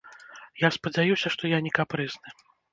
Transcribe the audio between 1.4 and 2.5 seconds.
я не капрызны.